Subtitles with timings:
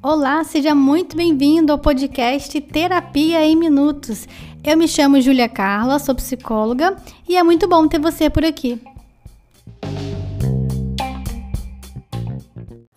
[0.00, 4.26] Olá, seja muito bem-vindo ao podcast Terapia em Minutos.
[4.64, 6.96] Eu me chamo Júlia Carla, sou psicóloga
[7.28, 8.80] e é muito bom ter você por aqui.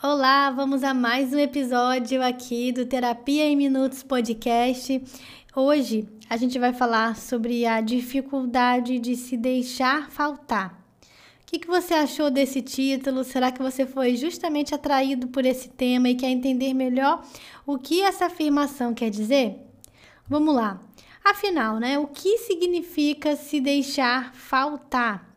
[0.02, 5.04] Olá, vamos a mais um episódio aqui do Terapia em Minutos podcast.
[5.56, 10.81] Hoje a gente vai falar sobre a dificuldade de se deixar faltar.
[11.52, 13.26] Que, que você achou desse título?
[13.26, 17.26] Será que você foi justamente atraído por esse tema e quer entender melhor
[17.66, 19.58] o que essa afirmação quer dizer?
[20.30, 20.80] Vamos lá.
[21.22, 25.30] Afinal, né, o que significa se deixar faltar?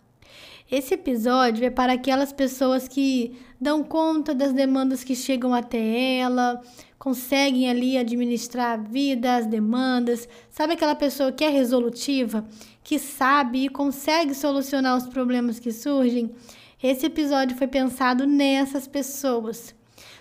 [0.71, 6.63] Esse episódio é para aquelas pessoas que dão conta das demandas que chegam até ela,
[6.97, 10.29] conseguem ali administrar a vida, as demandas.
[10.49, 12.47] Sabe aquela pessoa que é resolutiva,
[12.85, 16.35] que sabe e consegue solucionar os problemas que surgem?
[16.83, 19.75] Esse episódio foi pensado nessas pessoas.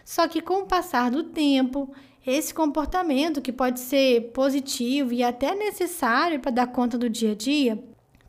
[0.05, 1.93] Só que com o passar do tempo,
[2.25, 7.35] esse comportamento, que pode ser positivo e até necessário para dar conta do dia a
[7.35, 7.83] dia,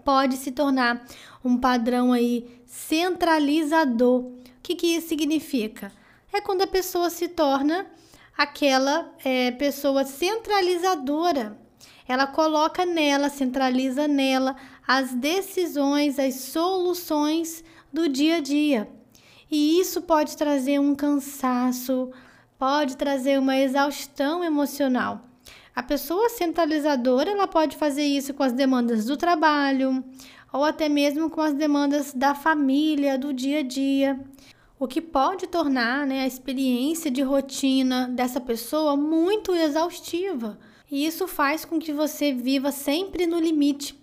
[0.05, 1.07] pode se tornar
[1.45, 4.21] um padrão aí centralizador.
[4.21, 5.93] O que, que isso significa?
[6.33, 7.87] É quando a pessoa se torna
[8.37, 11.64] aquela é, pessoa centralizadora.
[12.07, 18.89] Ela coloca nela, centraliza nela as decisões, as soluções do dia a dia.
[19.51, 22.11] E isso pode trazer um cansaço,
[22.59, 25.21] pode trazer uma exaustão emocional.
[25.75, 30.05] A pessoa centralizadora, ela pode fazer isso com as demandas do trabalho,
[30.53, 34.21] ou até mesmo com as demandas da família, do dia a dia,
[34.79, 40.59] o que pode tornar né, a experiência de rotina dessa pessoa muito exaustiva.
[40.95, 43.99] E isso faz com que você viva sempre no limite.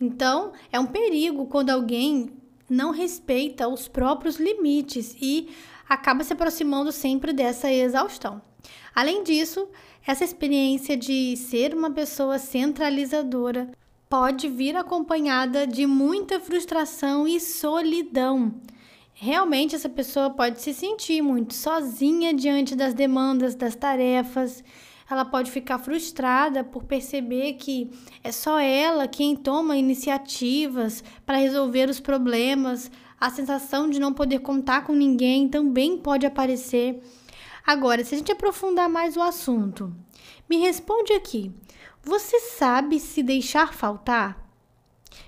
[0.00, 2.32] Então, é um perigo quando alguém
[2.68, 5.50] não respeita os próprios limites e
[5.88, 8.42] acaba se aproximando sempre dessa exaustão.
[8.92, 9.68] Além disso,
[10.04, 13.70] essa experiência de ser uma pessoa centralizadora
[14.10, 18.52] pode vir acompanhada de muita frustração e solidão.
[19.14, 24.64] Realmente, essa pessoa pode se sentir muito sozinha diante das demandas, das tarefas.
[25.12, 27.90] Ela pode ficar frustrada por perceber que
[28.24, 32.90] é só ela quem toma iniciativas para resolver os problemas.
[33.20, 37.02] A sensação de não poder contar com ninguém também pode aparecer.
[37.66, 39.94] Agora, se a gente aprofundar mais o assunto,
[40.48, 41.52] me responde aqui:
[42.02, 44.42] você sabe se deixar faltar?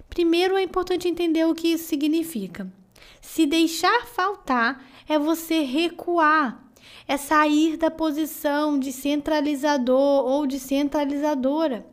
[0.08, 2.72] Primeiro é importante entender o que isso significa.
[3.20, 6.63] Se deixar faltar é você recuar,
[7.06, 11.86] é sair da posição de centralizador ou de centralizadora.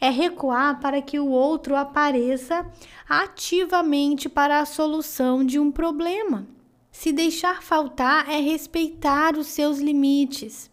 [0.00, 2.66] É recuar para que o outro apareça
[3.08, 6.46] ativamente para a solução de um problema.
[6.90, 10.70] Se deixar faltar é respeitar os seus limites.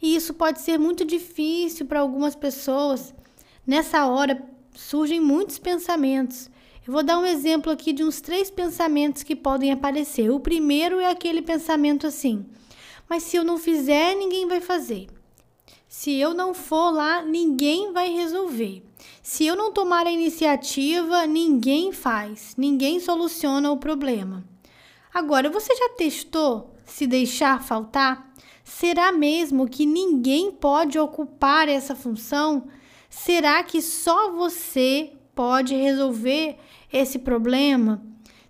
[0.00, 3.14] E isso pode ser muito difícil para algumas pessoas.
[3.66, 4.42] Nessa hora
[4.74, 6.50] surgem muitos pensamentos.
[6.86, 10.30] Eu vou dar um exemplo aqui de uns três pensamentos que podem aparecer.
[10.30, 12.44] O primeiro é aquele pensamento assim:
[13.08, 15.08] mas se eu não fizer, ninguém vai fazer.
[15.88, 18.82] Se eu não for lá, ninguém vai resolver.
[19.22, 24.44] Se eu não tomar a iniciativa, ninguém faz, ninguém soluciona o problema.
[25.12, 28.32] Agora, você já testou se deixar faltar?
[28.64, 32.68] Será mesmo que ninguém pode ocupar essa função?
[33.10, 36.56] Será que só você pode resolver
[36.90, 38.02] esse problema?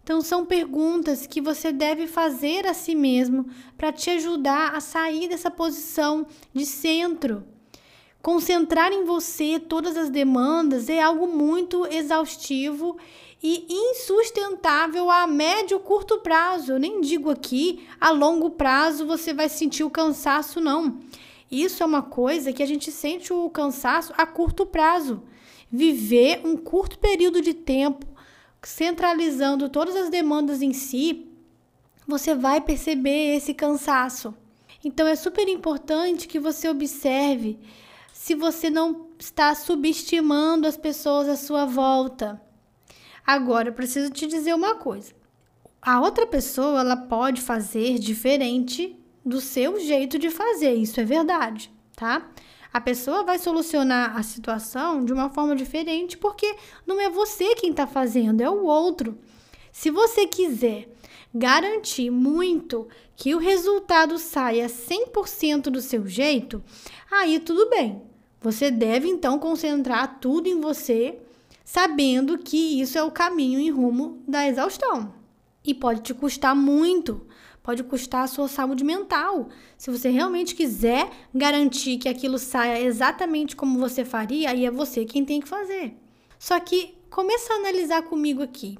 [0.02, 3.46] Então, são perguntas que você deve fazer a si mesmo
[3.76, 7.44] para te ajudar a sair dessa posição de centro.
[8.20, 12.96] Concentrar em você todas as demandas é algo muito exaustivo
[13.42, 16.72] e insustentável a médio curto prazo.
[16.72, 21.00] Eu nem digo aqui a longo prazo você vai sentir o cansaço, não.
[21.50, 25.22] Isso é uma coisa que a gente sente o cansaço a curto prazo.
[25.70, 28.06] Viver um curto período de tempo
[28.62, 31.28] centralizando todas as demandas em si,
[32.06, 34.34] você vai perceber esse cansaço.
[34.84, 37.58] Então é super importante que você observe
[38.12, 42.40] se você não está subestimando as pessoas à sua volta.
[43.26, 45.12] Agora, eu preciso te dizer uma coisa.
[45.80, 51.72] A outra pessoa, ela pode fazer diferente do seu jeito de fazer, isso é verdade,
[51.94, 52.28] tá?
[52.72, 57.70] A pessoa vai solucionar a situação de uma forma diferente porque não é você quem
[57.70, 59.18] está fazendo, é o outro.
[59.70, 60.88] Se você quiser
[61.34, 66.62] garantir muito que o resultado saia 100% do seu jeito,
[67.10, 68.02] aí tudo bem.
[68.40, 71.18] Você deve então concentrar tudo em você
[71.64, 75.14] sabendo que isso é o caminho em rumo da exaustão.
[75.64, 77.26] E pode te custar muito,
[77.62, 79.48] pode custar a sua saúde mental.
[79.78, 85.04] Se você realmente quiser garantir que aquilo saia exatamente como você faria, aí é você
[85.04, 85.96] quem tem que fazer.
[86.38, 88.76] Só que começa a analisar comigo aqui.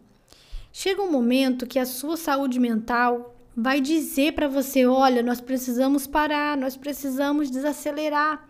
[0.72, 6.06] Chega um momento que a sua saúde mental vai dizer para você: olha, nós precisamos
[6.06, 8.48] parar, nós precisamos desacelerar.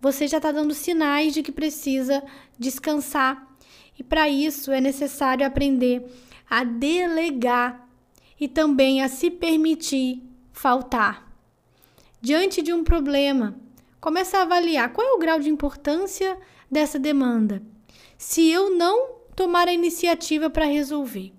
[0.00, 2.22] Você já está dando sinais de que precisa
[2.58, 3.48] descansar.
[3.96, 6.04] E para isso é necessário aprender
[6.50, 7.81] a delegar
[8.42, 10.20] e também a se permitir
[10.52, 11.32] faltar.
[12.20, 13.54] Diante de um problema,
[14.00, 16.36] comece a avaliar qual é o grau de importância
[16.68, 17.62] dessa demanda.
[18.18, 21.32] Se eu não tomar a iniciativa para resolver,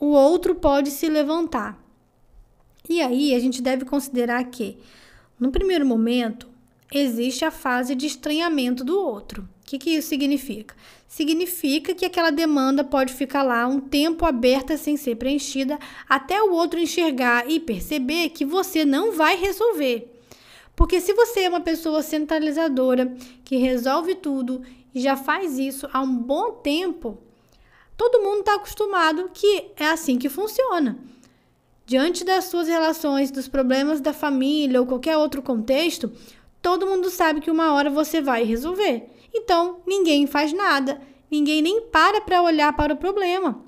[0.00, 1.78] o outro pode se levantar.
[2.88, 4.78] E aí a gente deve considerar que,
[5.38, 6.48] no primeiro momento,
[6.90, 9.46] existe a fase de estranhamento do outro.
[9.64, 10.76] O que, que isso significa?
[11.08, 16.52] Significa que aquela demanda pode ficar lá um tempo aberta sem ser preenchida até o
[16.52, 20.12] outro enxergar e perceber que você não vai resolver.
[20.76, 24.60] Porque se você é uma pessoa centralizadora que resolve tudo
[24.94, 27.16] e já faz isso há um bom tempo,
[27.96, 30.98] todo mundo está acostumado que é assim que funciona.
[31.86, 36.12] Diante das suas relações, dos problemas da família ou qualquer outro contexto,
[36.60, 39.13] todo mundo sabe que uma hora você vai resolver.
[39.34, 41.00] Então, ninguém faz nada,
[41.30, 43.60] ninguém nem para para olhar para o problema.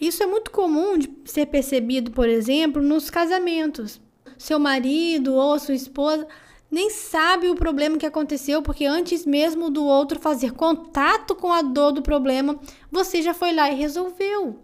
[0.00, 4.00] Isso é muito comum de ser percebido, por exemplo, nos casamentos.
[4.38, 6.26] Seu marido ou sua esposa
[6.70, 11.60] nem sabe o problema que aconteceu, porque antes mesmo do outro fazer contato com a
[11.60, 12.58] dor do problema,
[12.90, 14.58] você já foi lá e resolveu.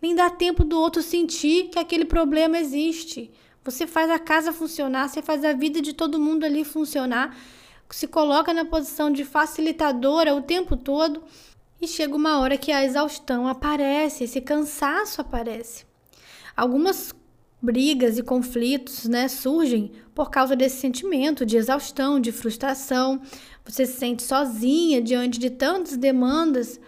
[0.00, 3.32] Nem dá tempo do outro sentir que aquele problema existe.
[3.64, 7.36] Você faz a casa funcionar, você faz a vida de todo mundo ali funcionar,
[7.96, 11.22] se coloca na posição de facilitadora o tempo todo
[11.80, 15.84] e chega uma hora que a exaustão aparece, esse cansaço aparece.
[16.56, 17.14] Algumas
[17.60, 23.20] brigas e conflitos, né, surgem por causa desse sentimento de exaustão, de frustração.
[23.64, 26.80] Você se sente sozinha diante de tantas demandas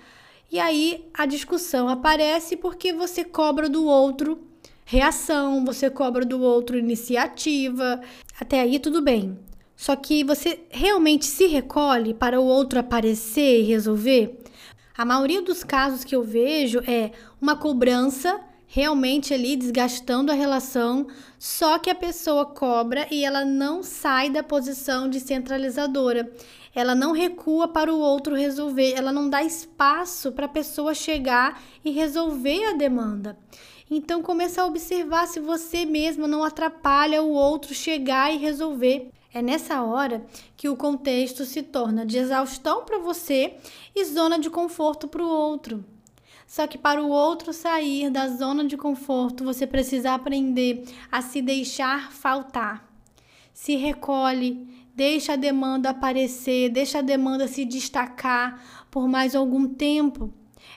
[0.51, 4.41] e aí a discussão aparece porque você cobra do outro
[4.85, 8.01] reação, você cobra do outro iniciativa.
[8.39, 9.39] Até aí tudo bem.
[9.77, 14.39] Só que você realmente se recolhe para o outro aparecer e resolver?
[14.97, 17.11] A maioria dos casos que eu vejo é
[17.41, 18.41] uma cobrança
[18.75, 21.07] realmente ali desgastando a relação,
[21.39, 26.29] só que a pessoa cobra e ela não sai da posição de centralizadora.
[26.75, 31.63] Ela não recua para o outro resolver, ela não dá espaço para a pessoa chegar
[31.85, 33.39] e resolver a demanda.
[33.89, 39.14] Então comece a observar se você mesmo não atrapalha o outro chegar e resolver.
[39.35, 40.25] É nessa hora
[40.57, 43.57] que o contexto se torna de exaustão para você
[43.93, 45.85] e zona de conforto para o outro.
[46.47, 51.43] Só que para o outro sair da zona de conforto, você precisa aprender a se
[51.43, 52.89] deixar faltar.
[53.53, 60.33] Se recolhe, deixa a demanda aparecer, deixa a demanda se destacar por mais algum tempo.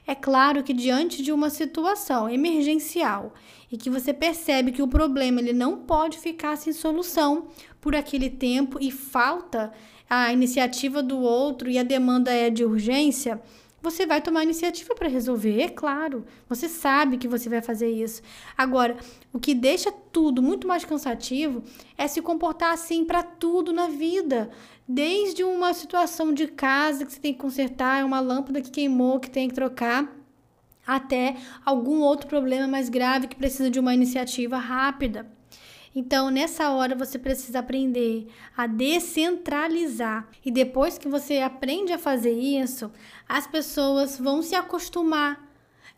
[0.05, 3.33] É claro que diante de uma situação emergencial
[3.71, 7.47] e que você percebe que o problema ele não pode ficar sem solução
[7.87, 9.71] por aquele tempo e falta
[10.09, 13.41] a iniciativa do outro e a demanda é de urgência,
[13.81, 16.25] você vai tomar iniciativa para resolver, é claro.
[16.49, 18.21] Você sabe que você vai fazer isso.
[18.57, 18.97] Agora,
[19.31, 21.63] o que deixa tudo muito mais cansativo
[21.97, 24.49] é se comportar assim para tudo na vida.
[24.85, 29.29] Desde uma situação de casa que você tem que consertar, uma lâmpada que queimou, que
[29.29, 30.13] tem que trocar,
[30.85, 35.36] até algum outro problema mais grave que precisa de uma iniciativa rápida.
[35.95, 40.27] Então, nessa hora você precisa aprender a descentralizar.
[40.45, 42.91] E depois que você aprende a fazer isso,
[43.27, 45.47] as pessoas vão se acostumar,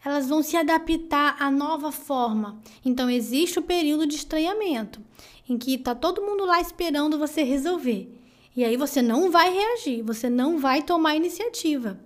[0.04, 2.62] elas vão se adaptar à nova forma.
[2.86, 5.02] Então, existe o período de estranhamento,
[5.48, 8.16] em que está todo mundo lá esperando você resolver.
[8.56, 12.00] E aí você não vai reagir, você não vai tomar iniciativa.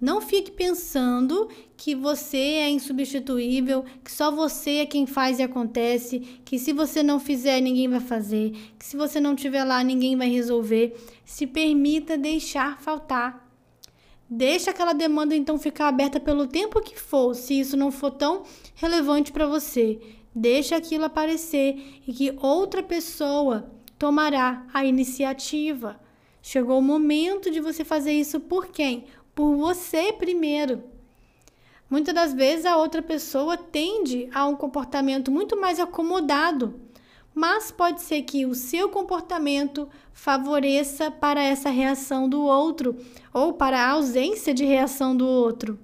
[0.00, 6.20] Não fique pensando que você é insubstituível, que só você é quem faz e acontece,
[6.44, 10.16] que se você não fizer, ninguém vai fazer, que se você não estiver lá, ninguém
[10.16, 10.96] vai resolver.
[11.24, 13.48] Se permita deixar faltar.
[14.30, 18.44] Deixa aquela demanda então ficar aberta pelo tempo que for, se isso não for tão
[18.74, 19.98] relevante para você.
[20.34, 25.98] Deixa aquilo aparecer e que outra pessoa tomará a iniciativa.
[26.40, 29.04] Chegou o momento de você fazer isso por quem?
[29.38, 30.82] Por você primeiro.
[31.88, 36.74] Muitas das vezes a outra pessoa tende a um comportamento muito mais acomodado,
[37.32, 42.96] mas pode ser que o seu comportamento favoreça para essa reação do outro
[43.32, 45.78] ou para a ausência de reação do outro.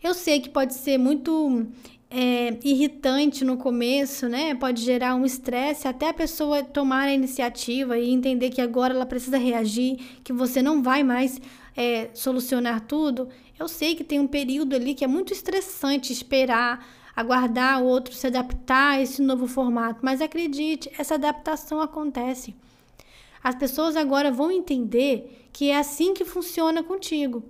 [0.00, 1.66] Eu sei que pode ser muito
[2.08, 4.54] é, irritante no começo, né?
[4.54, 9.04] Pode gerar um estresse até a pessoa tomar a iniciativa e entender que agora ela
[9.04, 11.40] precisa reagir, que você não vai mais
[11.80, 13.28] é, solucionar tudo.
[13.58, 18.14] Eu sei que tem um período ali que é muito estressante esperar, aguardar o outro
[18.14, 22.54] se adaptar a esse novo formato, mas acredite, essa adaptação acontece.
[23.42, 27.42] As pessoas agora vão entender que é assim que funciona contigo,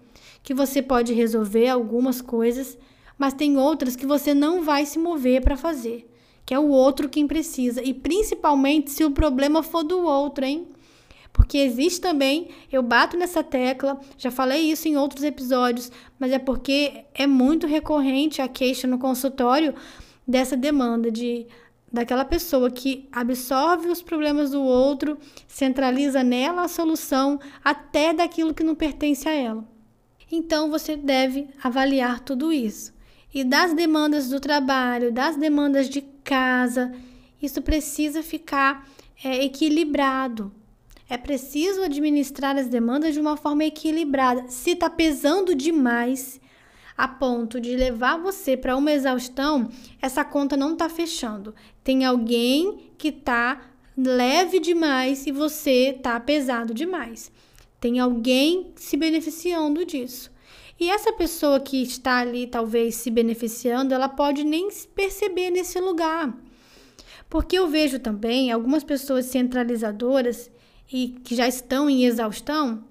[0.42, 2.78] que você pode resolver algumas coisas
[3.20, 6.10] mas tem outras que você não vai se mover para fazer,
[6.46, 10.66] que é o outro quem precisa, e principalmente se o problema for do outro, hein?
[11.32, 16.38] Porque existe também, eu bato nessa tecla, já falei isso em outros episódios, mas é
[16.38, 19.74] porque é muito recorrente a queixa no consultório
[20.26, 21.46] dessa demanda de
[21.92, 25.18] daquela pessoa que absorve os problemas do outro,
[25.48, 29.64] centraliza nela a solução até daquilo que não pertence a ela.
[30.30, 32.92] Então você deve avaliar tudo isso
[33.32, 36.92] e das demandas do trabalho, das demandas de casa.
[37.40, 38.88] Isso precisa ficar
[39.22, 40.52] é, equilibrado.
[41.10, 44.44] É preciso administrar as demandas de uma forma equilibrada.
[44.46, 46.40] Se está pesando demais
[46.96, 49.68] a ponto de levar você para uma exaustão,
[50.00, 51.52] essa conta não está fechando.
[51.82, 53.60] Tem alguém que está
[53.96, 57.32] leve demais e você está pesado demais.
[57.80, 60.30] Tem alguém se beneficiando disso.
[60.78, 65.80] E essa pessoa que está ali, talvez se beneficiando, ela pode nem se perceber nesse
[65.80, 66.32] lugar.
[67.28, 70.50] Porque eu vejo também algumas pessoas centralizadoras
[70.92, 72.84] e que já estão em exaustão,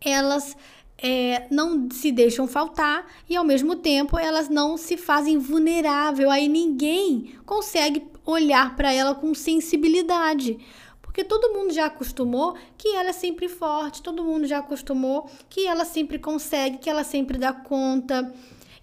[0.00, 0.56] elas
[0.98, 6.30] é, não se deixam faltar e ao mesmo tempo elas não se fazem vulnerável.
[6.30, 10.58] Aí ninguém consegue olhar para ela com sensibilidade.
[11.02, 15.66] Porque todo mundo já acostumou que ela é sempre forte, todo mundo já acostumou que
[15.66, 18.32] ela sempre consegue, que ela sempre dá conta.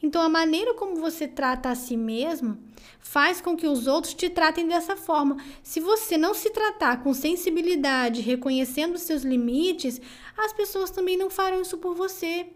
[0.01, 2.57] Então, a maneira como você trata a si mesmo
[2.99, 5.37] faz com que os outros te tratem dessa forma.
[5.61, 9.99] Se você não se tratar com sensibilidade, reconhecendo seus limites,
[10.37, 12.47] as pessoas também não farão isso por você.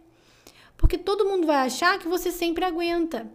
[0.77, 3.29] Porque todo mundo vai achar que você sempre aguenta.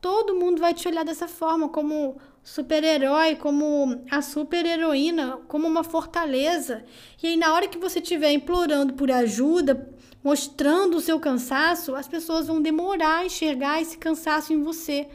[0.00, 6.84] Todo mundo vai te olhar dessa forma, como super-herói, como a super-heroína, como uma fortaleza.
[7.22, 9.93] E aí, na hora que você estiver implorando por ajuda,
[10.24, 15.06] mostrando o seu cansaço, as pessoas vão demorar a enxergar esse cansaço em você.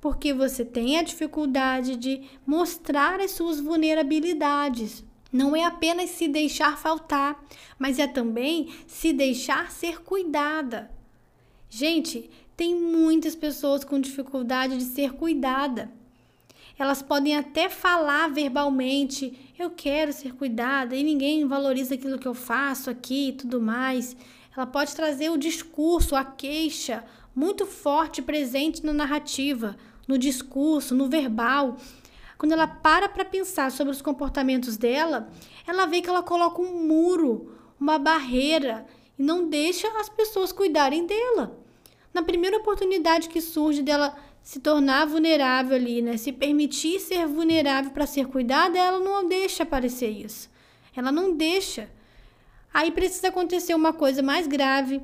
[0.00, 5.02] Porque você tem a dificuldade de mostrar as suas vulnerabilidades.
[5.32, 7.44] Não é apenas se deixar faltar,
[7.76, 10.88] mas é também se deixar ser cuidada.
[11.68, 15.90] Gente, tem muitas pessoas com dificuldade de ser cuidada.
[16.78, 22.34] Elas podem até falar verbalmente: eu quero ser cuidada, e ninguém valoriza aquilo que eu
[22.34, 24.16] faço aqui e tudo mais.
[24.56, 31.08] Ela pode trazer o discurso, a queixa, muito forte presente na narrativa, no discurso, no
[31.08, 31.76] verbal.
[32.38, 35.28] Quando ela para para pensar sobre os comportamentos dela,
[35.66, 38.86] ela vê que ela coloca um muro, uma barreira
[39.18, 41.58] e não deixa as pessoas cuidarem dela.
[42.12, 46.16] Na primeira oportunidade que surge dela se tornar vulnerável ali, né?
[46.16, 50.50] Se permitir ser vulnerável para ser cuidada, ela não deixa aparecer isso.
[50.94, 51.88] Ela não deixa.
[52.74, 55.00] Aí precisa acontecer uma coisa mais grave,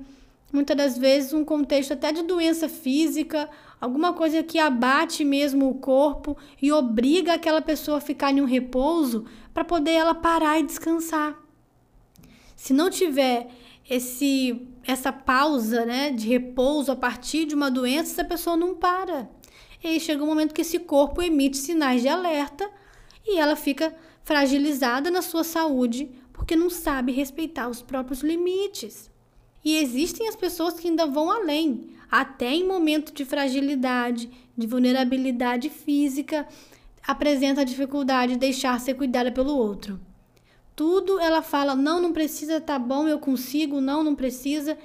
[0.53, 3.49] muitas das vezes um contexto até de doença física,
[3.81, 8.45] alguma coisa que abate mesmo o corpo e obriga aquela pessoa a ficar em um
[8.45, 9.25] repouso
[9.55, 11.41] para poder ela parar e descansar.
[12.57, 13.47] Se não tiver
[13.89, 19.31] esse essa pausa, né, de repouso a partir de uma doença, essa pessoa não para.
[19.85, 22.69] E aí chega um momento que esse corpo emite sinais de alerta
[23.25, 29.11] e ela fica fragilizada na sua saúde porque não sabe respeitar os próprios limites.
[29.63, 35.69] E existem as pessoas que ainda vão além, até em momento de fragilidade, de vulnerabilidade
[35.69, 36.49] física,
[37.07, 40.01] apresenta a dificuldade de deixar ser cuidada pelo outro
[40.81, 44.79] tudo ela fala: não, não precisa, tá bom, eu consigo, não, não precisa.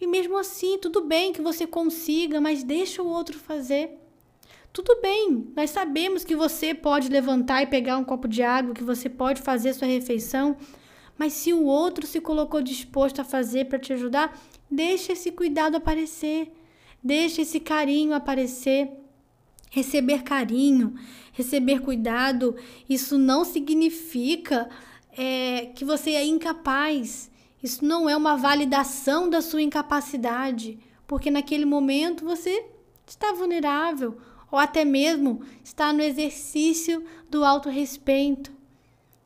[0.00, 4.01] E mesmo assim, tudo bem que você consiga, mas deixa o outro fazer.
[4.72, 8.82] Tudo bem, nós sabemos que você pode levantar e pegar um copo de água, que
[8.82, 10.56] você pode fazer sua refeição,
[11.18, 14.34] mas se o outro se colocou disposto a fazer para te ajudar,
[14.70, 16.50] deixa esse cuidado aparecer,
[17.04, 18.90] deixa esse carinho aparecer.
[19.70, 20.94] Receber carinho,
[21.32, 22.54] receber cuidado,
[22.86, 24.68] isso não significa
[25.16, 27.30] é, que você é incapaz.
[27.62, 32.66] Isso não é uma validação da sua incapacidade, porque naquele momento você
[33.06, 34.18] está vulnerável
[34.52, 38.52] ou até mesmo está no exercício do autorrespeito.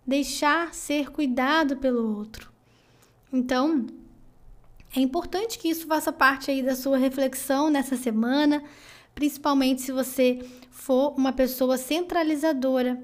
[0.07, 2.53] Deixar ser cuidado pelo outro.
[3.33, 3.89] Então,
[4.95, 8.63] é importante que isso faça parte aí da sua reflexão nessa semana.
[9.15, 13.03] principalmente se você for uma pessoa centralizadora.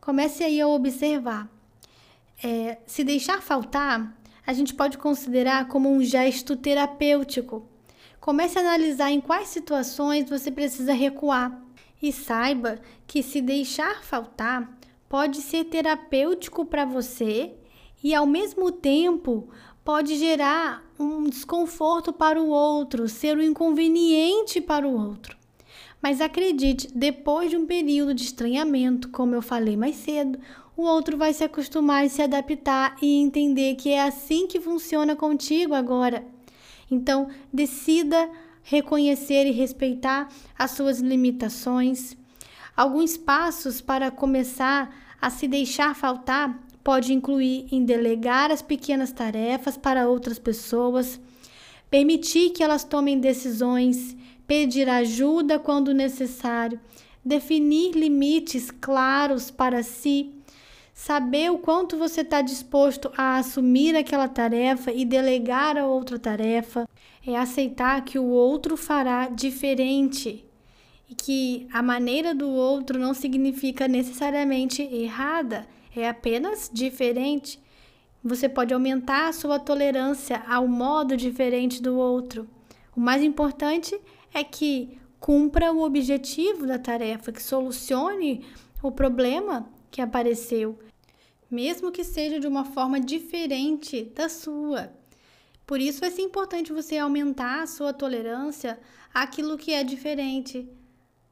[0.00, 1.48] Comece aí a observar.
[2.42, 7.71] É, se deixar faltar, a gente pode considerar como um gesto terapêutico.
[8.22, 11.60] Comece a analisar em quais situações você precisa recuar
[12.00, 17.52] e saiba que se deixar faltar pode ser terapêutico para você
[18.00, 19.48] e ao mesmo tempo
[19.84, 25.36] pode gerar um desconforto para o outro, ser um inconveniente para o outro.
[26.00, 30.38] Mas acredite, depois de um período de estranhamento, como eu falei mais cedo,
[30.76, 35.16] o outro vai se acostumar e se adaptar e entender que é assim que funciona
[35.16, 36.24] contigo agora.
[36.92, 38.28] Então, decida
[38.62, 42.14] reconhecer e respeitar as suas limitações.
[42.76, 49.78] Alguns passos para começar a se deixar faltar pode incluir em delegar as pequenas tarefas
[49.78, 51.18] para outras pessoas,
[51.90, 54.14] permitir que elas tomem decisões,
[54.46, 56.78] pedir ajuda quando necessário,
[57.24, 60.30] definir limites claros para si,
[61.04, 66.88] saber o quanto você está disposto a assumir aquela tarefa e delegar a outra tarefa,
[67.26, 70.44] é aceitar que o outro fará diferente
[71.10, 77.58] e que a maneira do outro não significa necessariamente errada é apenas diferente.
[78.22, 82.48] Você pode aumentar a sua tolerância ao modo diferente do outro.
[82.94, 84.00] O mais importante
[84.32, 88.44] é que cumpra o objetivo da tarefa, que solucione
[88.80, 90.78] o problema que apareceu,
[91.52, 94.90] mesmo que seja de uma forma diferente da sua.
[95.66, 98.80] Por isso vai ser importante você aumentar a sua tolerância
[99.12, 100.66] àquilo que é diferente,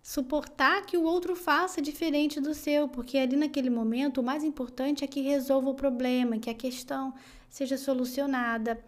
[0.03, 5.03] suportar que o outro faça diferente do seu, porque ali naquele momento o mais importante
[5.03, 7.15] é que resolva o problema, que a questão
[7.49, 8.79] seja solucionada.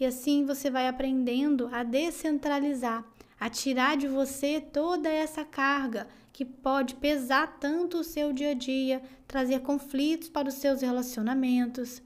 [0.00, 3.04] E assim você vai aprendendo a descentralizar,
[3.38, 8.54] a tirar de você toda essa carga que pode pesar tanto o seu dia a
[8.54, 12.02] dia, trazer conflitos para os seus relacionamentos.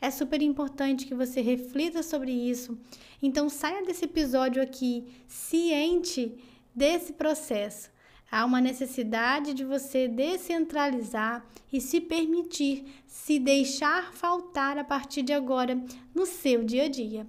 [0.00, 2.78] É super importante que você reflita sobre isso.
[3.20, 6.32] Então saia desse episódio aqui ciente
[6.72, 7.90] desse processo.
[8.30, 15.32] Há uma necessidade de você descentralizar e se permitir se deixar faltar a partir de
[15.32, 15.76] agora
[16.14, 17.26] no seu dia a dia.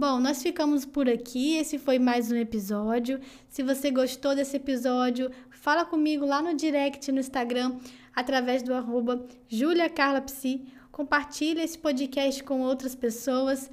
[0.00, 1.56] Bom, nós ficamos por aqui.
[1.56, 3.18] Esse foi mais um episódio.
[3.48, 5.28] Se você gostou desse episódio,
[5.68, 7.76] fala comigo lá no direct no Instagram,
[8.16, 10.64] através do arroba juliacarlapsi.
[10.90, 13.70] Compartilha esse podcast com outras pessoas.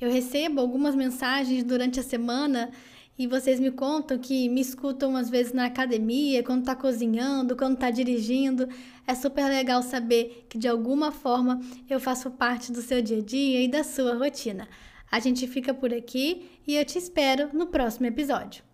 [0.00, 2.72] Eu recebo algumas mensagens durante a semana
[3.16, 7.78] e vocês me contam que me escutam às vezes na academia, quando tá cozinhando, quando
[7.78, 8.68] tá dirigindo.
[9.06, 13.22] É super legal saber que de alguma forma eu faço parte do seu dia a
[13.22, 14.66] dia e da sua rotina.
[15.08, 18.69] A gente fica por aqui e eu te espero no próximo episódio.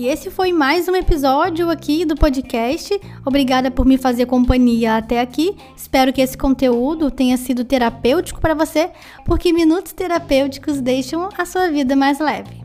[0.00, 2.98] E esse foi mais um episódio aqui do podcast.
[3.22, 5.54] Obrigada por me fazer companhia até aqui.
[5.76, 8.90] Espero que esse conteúdo tenha sido terapêutico para você,
[9.26, 12.59] porque minutos terapêuticos deixam a sua vida mais leve.